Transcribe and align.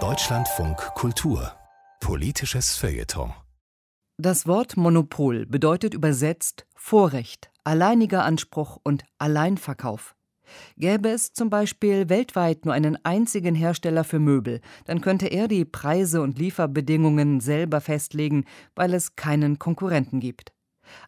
Deutschlandfunk 0.00 0.78
Kultur 0.94 1.52
Politisches 2.00 2.74
Feuilleton 2.76 3.34
Das 4.16 4.46
Wort 4.46 4.78
Monopol 4.78 5.44
bedeutet 5.44 5.92
übersetzt 5.92 6.66
Vorrecht, 6.74 7.50
alleiniger 7.62 8.24
Anspruch 8.24 8.78
und 8.82 9.04
Alleinverkauf. 9.18 10.14
Gäbe 10.78 11.10
es 11.10 11.34
zum 11.34 11.50
Beispiel 11.50 12.08
weltweit 12.08 12.64
nur 12.64 12.72
einen 12.72 12.96
einzigen 13.04 13.54
Hersteller 13.54 14.04
für 14.04 14.18
Möbel, 14.18 14.62
dann 14.86 15.02
könnte 15.02 15.26
er 15.26 15.46
die 15.46 15.66
Preise 15.66 16.22
und 16.22 16.38
Lieferbedingungen 16.38 17.40
selber 17.40 17.82
festlegen, 17.82 18.46
weil 18.74 18.94
es 18.94 19.14
keinen 19.14 19.58
Konkurrenten 19.58 20.20
gibt. 20.20 20.54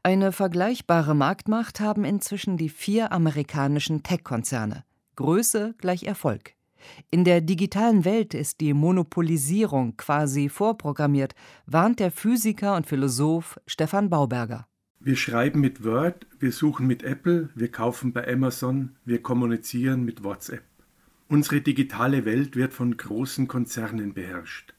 Eine 0.02 0.30
vergleichbare 0.30 1.14
Marktmacht 1.14 1.80
haben 1.80 2.04
inzwischen 2.04 2.58
die 2.58 2.68
vier 2.68 3.12
amerikanischen 3.12 4.02
Tech-Konzerne. 4.02 4.84
Größe 5.16 5.74
gleich 5.78 6.02
Erfolg. 6.02 6.54
In 7.10 7.24
der 7.24 7.40
digitalen 7.40 8.04
Welt 8.04 8.34
ist 8.34 8.60
die 8.60 8.74
Monopolisierung 8.74 9.96
quasi 9.96 10.48
vorprogrammiert, 10.48 11.34
warnt 11.66 12.00
der 12.00 12.10
Physiker 12.10 12.76
und 12.76 12.86
Philosoph 12.86 13.58
Stefan 13.66 14.10
Bauberger. 14.10 14.66
Wir 15.00 15.16
schreiben 15.16 15.60
mit 15.60 15.84
Word, 15.84 16.26
wir 16.38 16.52
suchen 16.52 16.86
mit 16.86 17.02
Apple, 17.02 17.48
wir 17.54 17.72
kaufen 17.72 18.12
bei 18.12 18.26
Amazon, 18.32 18.90
wir 19.04 19.20
kommunizieren 19.20 20.04
mit 20.04 20.22
WhatsApp. 20.22 20.62
Unsere 21.28 21.60
digitale 21.60 22.24
Welt 22.24 22.56
wird 22.56 22.72
von 22.72 22.96
großen 22.96 23.48
Konzernen 23.48 24.14
beherrscht. 24.14 24.74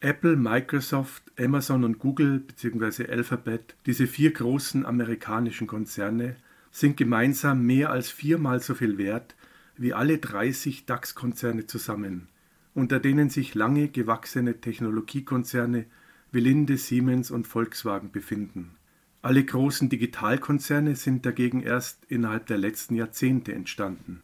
Apple, 0.00 0.36
Microsoft, 0.36 1.22
Amazon 1.38 1.84
und 1.84 1.98
Google 1.98 2.40
bzw. 2.40 3.10
Alphabet, 3.10 3.76
diese 3.84 4.06
vier 4.06 4.32
großen 4.32 4.86
amerikanischen 4.86 5.66
Konzerne, 5.66 6.36
sind 6.70 6.96
gemeinsam 6.96 7.66
mehr 7.66 7.90
als 7.90 8.10
viermal 8.10 8.60
so 8.60 8.74
viel 8.74 8.98
wert 8.98 9.34
wie 9.78 9.94
alle 9.94 10.18
30 10.18 10.86
DAX-Konzerne 10.86 11.66
zusammen, 11.66 12.28
unter 12.74 13.00
denen 13.00 13.30
sich 13.30 13.54
lange 13.54 13.88
gewachsene 13.88 14.60
Technologiekonzerne 14.60 15.86
wie 16.30 16.40
Linde, 16.40 16.76
Siemens 16.76 17.30
und 17.30 17.46
Volkswagen 17.46 18.10
befinden. 18.12 18.76
Alle 19.22 19.44
großen 19.44 19.88
Digitalkonzerne 19.88 20.94
sind 20.94 21.26
dagegen 21.26 21.60
erst 21.60 22.04
innerhalb 22.08 22.46
der 22.46 22.58
letzten 22.58 22.94
Jahrzehnte 22.94 23.52
entstanden. 23.52 24.22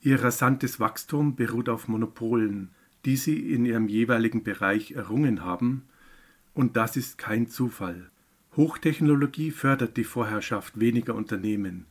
Ihr 0.00 0.22
rasantes 0.22 0.80
Wachstum 0.80 1.36
beruht 1.36 1.68
auf 1.68 1.88
Monopolen, 1.88 2.70
die 3.04 3.16
sie 3.16 3.52
in 3.52 3.64
ihrem 3.66 3.88
jeweiligen 3.88 4.42
Bereich 4.42 4.92
errungen 4.92 5.44
haben, 5.44 5.82
und 6.54 6.76
das 6.76 6.96
ist 6.96 7.18
kein 7.18 7.48
Zufall. 7.48 8.10
Hochtechnologie 8.56 9.50
fördert 9.50 9.96
die 9.96 10.04
Vorherrschaft 10.04 10.80
weniger 10.80 11.14
Unternehmen, 11.14 11.86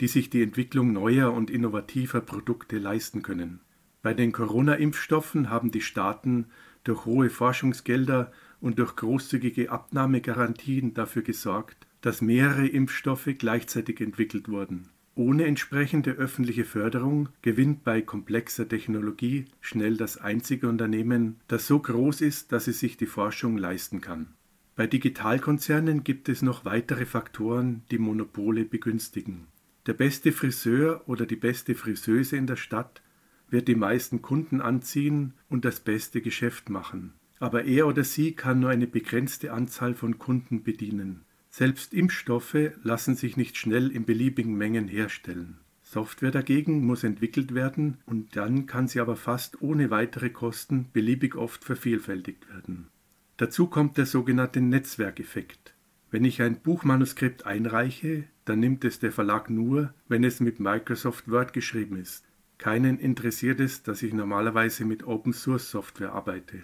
die 0.00 0.08
sich 0.08 0.30
die 0.30 0.42
Entwicklung 0.42 0.92
neuer 0.92 1.32
und 1.32 1.50
innovativer 1.50 2.20
Produkte 2.20 2.78
leisten 2.78 3.22
können. 3.22 3.60
Bei 4.02 4.14
den 4.14 4.32
Corona-Impfstoffen 4.32 5.48
haben 5.50 5.70
die 5.70 5.80
Staaten 5.80 6.46
durch 6.84 7.06
hohe 7.06 7.30
Forschungsgelder 7.30 8.32
und 8.60 8.78
durch 8.78 8.96
großzügige 8.96 9.70
Abnahmegarantien 9.70 10.94
dafür 10.94 11.22
gesorgt, 11.22 11.86
dass 12.00 12.20
mehrere 12.20 12.66
Impfstoffe 12.66 13.30
gleichzeitig 13.38 14.00
entwickelt 14.00 14.48
wurden. 14.48 14.90
Ohne 15.16 15.44
entsprechende 15.44 16.10
öffentliche 16.10 16.64
Förderung 16.64 17.28
gewinnt 17.40 17.84
bei 17.84 18.02
komplexer 18.02 18.68
Technologie 18.68 19.46
schnell 19.60 19.96
das 19.96 20.18
einzige 20.18 20.68
Unternehmen, 20.68 21.36
das 21.46 21.66
so 21.66 21.78
groß 21.78 22.20
ist, 22.20 22.50
dass 22.52 22.66
es 22.66 22.80
sich 22.80 22.96
die 22.96 23.06
Forschung 23.06 23.56
leisten 23.56 24.00
kann. 24.00 24.34
Bei 24.76 24.88
Digitalkonzernen 24.88 26.02
gibt 26.02 26.28
es 26.28 26.42
noch 26.42 26.64
weitere 26.64 27.06
Faktoren, 27.06 27.82
die 27.92 27.98
Monopole 27.98 28.64
begünstigen. 28.64 29.46
Der 29.86 29.92
beste 29.92 30.32
Friseur 30.32 31.02
oder 31.06 31.26
die 31.26 31.36
beste 31.36 31.74
Friseuse 31.74 32.36
in 32.36 32.46
der 32.46 32.56
Stadt 32.56 33.02
wird 33.50 33.68
die 33.68 33.74
meisten 33.74 34.22
Kunden 34.22 34.60
anziehen 34.60 35.34
und 35.48 35.64
das 35.64 35.80
beste 35.80 36.22
Geschäft 36.22 36.70
machen. 36.70 37.12
Aber 37.38 37.64
er 37.64 37.86
oder 37.86 38.04
sie 38.04 38.32
kann 38.32 38.60
nur 38.60 38.70
eine 38.70 38.86
begrenzte 38.86 39.52
Anzahl 39.52 39.94
von 39.94 40.18
Kunden 40.18 40.62
bedienen. 40.62 41.24
Selbst 41.50 41.92
Impfstoffe 41.92 42.72
lassen 42.82 43.14
sich 43.14 43.36
nicht 43.36 43.56
schnell 43.56 43.90
in 43.90 44.04
beliebigen 44.04 44.54
Mengen 44.54 44.88
herstellen. 44.88 45.58
Software 45.82 46.30
dagegen 46.30 46.84
muss 46.84 47.04
entwickelt 47.04 47.54
werden 47.54 47.98
und 48.06 48.36
dann 48.36 48.66
kann 48.66 48.88
sie 48.88 49.00
aber 49.00 49.16
fast 49.16 49.60
ohne 49.60 49.90
weitere 49.90 50.30
Kosten 50.30 50.86
beliebig 50.92 51.36
oft 51.36 51.62
vervielfältigt 51.62 52.48
werden. 52.48 52.88
Dazu 53.36 53.66
kommt 53.66 53.98
der 53.98 54.06
sogenannte 54.06 54.60
Netzwerkeffekt. 54.60 55.74
Wenn 56.10 56.24
ich 56.24 56.40
ein 56.40 56.60
Buchmanuskript 56.60 57.44
einreiche, 57.44 58.24
dann 58.44 58.60
nimmt 58.60 58.84
es 58.84 58.98
der 58.98 59.12
Verlag 59.12 59.50
nur, 59.50 59.94
wenn 60.08 60.24
es 60.24 60.40
mit 60.40 60.60
Microsoft 60.60 61.30
Word 61.30 61.52
geschrieben 61.52 61.96
ist. 61.96 62.24
Keinen 62.58 62.98
interessiert 62.98 63.60
es, 63.60 63.82
dass 63.82 64.02
ich 64.02 64.12
normalerweise 64.12 64.84
mit 64.84 65.04
Open 65.06 65.32
Source 65.32 65.70
Software 65.70 66.12
arbeite. 66.12 66.62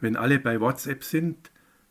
Wenn 0.00 0.16
alle 0.16 0.38
bei 0.38 0.60
WhatsApp 0.60 1.04
sind, 1.04 1.50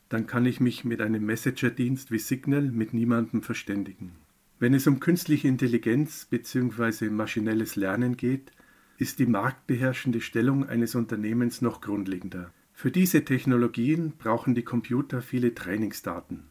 dann 0.10 0.28
kann 0.28 0.46
ich 0.46 0.60
mich 0.60 0.84
mit 0.84 1.02
einem 1.02 1.26
Messenger-Dienst 1.26 2.12
wie 2.12 2.20
Signal 2.20 2.64
mit 2.64 2.94
niemandem 2.94 3.42
verständigen. 3.42 4.16
Wenn 4.60 4.74
es 4.74 4.88
um 4.88 5.00
künstliche 5.00 5.48
Intelligenz 5.48 6.26
bzw. 6.26 7.10
maschinelles 7.10 7.76
Lernen 7.76 8.18
geht, 8.18 8.52
ist 8.98 9.20
die 9.20 9.26
marktbeherrschende 9.26 10.20
Stellung 10.20 10.68
eines 10.68 10.96
Unternehmens 10.96 11.62
noch 11.62 11.80
grundlegender. 11.80 12.52
Für 12.74 12.92
diese 12.92 13.24
Technologien 13.24 14.14
brauchen 14.18 14.56
die 14.56 14.64
Computer 14.64 15.22
viele 15.22 15.54
Trainingsdaten. 15.54 16.48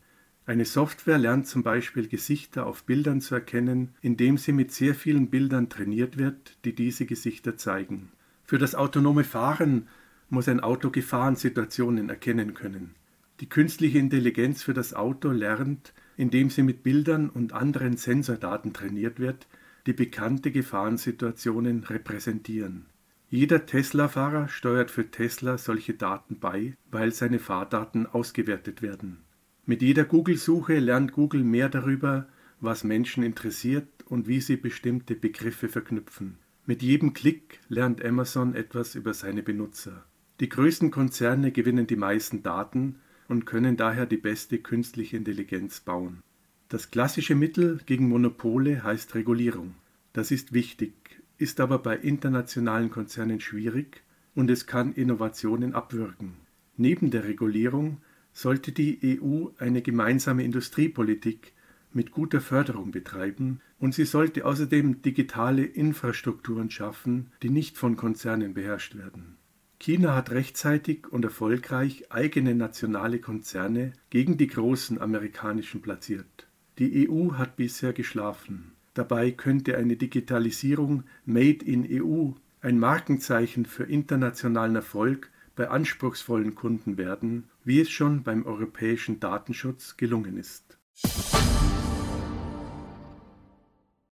Eine 0.49 0.65
Software 0.65 1.19
lernt 1.19 1.47
zum 1.47 1.63
Beispiel 1.63 2.09
Gesichter 2.09 2.65
auf 2.65 2.85
Bildern 2.85 3.21
zu 3.21 3.35
erkennen, 3.35 3.91
indem 4.01 4.39
sie 4.39 4.53
mit 4.53 4.73
sehr 4.73 4.95
vielen 4.95 5.29
Bildern 5.29 5.69
trainiert 5.69 6.17
wird, 6.17 6.57
die 6.65 6.75
diese 6.75 7.05
Gesichter 7.05 7.59
zeigen. 7.59 8.13
Für 8.45 8.57
das 8.57 8.75
autonome 8.75 9.25
Fahren 9.25 9.89
muss 10.31 10.49
ein 10.49 10.61
Auto 10.61 10.89
Gefahrensituationen 10.89 12.09
erkennen 12.09 12.55
können. 12.55 12.95
Die 13.41 13.49
künstliche 13.51 13.99
Intelligenz 13.99 14.63
für 14.63 14.73
das 14.73 14.95
Auto 14.95 15.33
lernt, 15.33 15.93
indem 16.17 16.49
sie 16.49 16.63
mit 16.63 16.83
Bildern 16.83 17.29
und 17.29 17.53
anderen 17.53 17.99
Sensordaten 17.99 18.73
trainiert 18.73 19.21
wird, 19.21 19.49
die 19.85 19.93
bekannte 19.93 20.51
Gefahrensituationen 20.51 21.85
repräsentieren. 21.85 22.87
Jeder 23.29 23.67
Tesla-Fahrer 23.67 24.49
steuert 24.49 24.91
für 24.91 25.11
Tesla 25.11 25.59
solche 25.59 25.93
Daten 25.93 26.39
bei, 26.41 26.75
weil 26.91 27.13
seine 27.13 27.39
Fahrdaten 27.39 28.07
ausgewertet 28.07 28.81
werden. 28.81 29.28
Mit 29.69 29.83
jeder 29.83 30.07
Google-Suche 30.07 30.79
lernt 30.79 31.13
Google 31.13 31.45
mehr 31.45 31.69
darüber, 31.69 32.27
was 32.59 32.85
Menschen 32.85 33.23
interessiert 33.23 33.87
und 34.07 34.27
wie 34.27 34.41
sie 34.41 34.57
bestimmte 34.57 35.15
Begriffe 35.15 35.69
verknüpfen. 35.69 36.39
Mit 36.65 36.81
jedem 36.81 37.13
Klick 37.13 37.61
lernt 37.69 38.03
Amazon 38.03 38.55
etwas 38.55 38.95
über 38.95 39.13
seine 39.13 39.43
Benutzer. 39.43 40.07
Die 40.41 40.49
größten 40.49 40.91
Konzerne 40.91 41.53
gewinnen 41.53 41.87
die 41.87 41.97
meisten 41.97 42.43
Daten 42.43 43.01
und 43.29 43.45
können 43.45 43.77
daher 43.77 44.07
die 44.07 44.17
beste 44.17 44.57
künstliche 44.57 45.19
Intelligenz 45.19 45.81
bauen. 45.81 46.23
Das 46.71 46.91
klassische 46.91 47.35
Mittel 47.35 47.79
gegen 47.85 48.09
Monopole 48.09 48.83
heißt 48.83 49.15
Regulierung. 49.17 49.75
Das 50.15 50.31
ist 50.31 50.55
wichtig, 50.55 50.95
ist 51.37 51.61
aber 51.61 51.79
bei 51.81 51.95
internationalen 51.95 52.89
Konzernen 52.89 53.39
schwierig 53.39 54.03
und 54.35 54.49
es 54.49 54.67
kann 54.67 54.95
Innovationen 54.95 55.75
abwürgen. 55.75 56.37
Neben 56.79 57.11
der 57.11 57.25
Regulierung 57.25 57.99
sollte 58.39 58.71
die 58.71 59.21
EU 59.21 59.49
eine 59.59 59.83
gemeinsame 59.83 60.45
Industriepolitik 60.45 61.55
mit 61.93 62.13
guter 62.13 62.41
Förderung 62.41 62.93
betreiben 62.93 63.61
und 63.81 63.95
sie 63.95 64.05
sollte 64.05 64.45
außerdem 64.45 65.03
digitale 65.03 65.65
Infrastrukturen 65.65 66.71
schaffen, 66.71 67.33
die 67.43 67.51
nicht 67.51 67.77
von 67.77 67.97
Konzernen 67.97 68.55
beherrscht 68.55 68.95
werden. 68.97 69.39
China 69.81 70.15
hat 70.15 70.31
rechtzeitig 70.31 71.09
und 71.09 71.25
erfolgreich 71.25 72.13
eigene 72.13 72.55
nationale 72.55 73.19
Konzerne 73.19 73.93
gegen 74.09 74.37
die 74.37 74.47
großen 74.47 75.01
amerikanischen 75.01 75.83
platziert. 75.83 76.47
Die 76.79 77.11
EU 77.11 77.33
hat 77.33 77.57
bisher 77.57 77.93
geschlafen. 77.93 78.71
Dabei 78.95 79.33
könnte 79.33 79.77
eine 79.77 79.97
Digitalisierung 79.97 81.03
Made 81.25 81.65
in 81.65 81.85
EU 81.91 82.31
ein 82.61 82.79
Markenzeichen 82.79 83.67
für 83.67 83.83
internationalen 83.83 84.77
Erfolg 84.77 85.29
bei 85.59 85.69
anspruchsvollen 85.71 86.55
Kunden 86.55 86.97
werden, 86.97 87.51
wie 87.65 87.81
es 87.81 87.91
schon 87.91 88.23
beim 88.23 88.47
europäischen 88.47 89.19
Datenschutz 89.19 89.97
gelungen 89.97 90.37
ist. 90.37 90.79